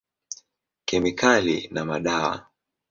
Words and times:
Kemikali 0.87 1.57
na 1.73 1.81
madawa. 1.89 2.35